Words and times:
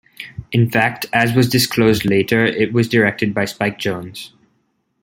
In 0.51 0.67
fact, 0.67 1.05
as 1.13 1.35
was 1.35 1.47
disclosed 1.47 2.05
later, 2.05 2.43
it 2.43 2.73
was 2.73 2.89
directed 2.89 3.35
by 3.35 3.45
Spike 3.45 3.77
Jonze. 3.77 4.31